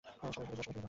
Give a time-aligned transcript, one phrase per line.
[0.05, 0.73] সবাই সরে যাও!